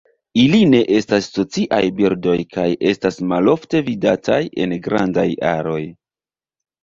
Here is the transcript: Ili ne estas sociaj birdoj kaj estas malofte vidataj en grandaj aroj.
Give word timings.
Ili 0.43 0.59
ne 0.69 0.77
estas 0.99 1.25
sociaj 1.33 1.81
birdoj 1.99 2.37
kaj 2.55 2.63
estas 2.93 3.21
malofte 3.33 3.81
vidataj 3.89 4.41
en 4.65 4.73
grandaj 4.87 5.27
aroj. 5.53 5.81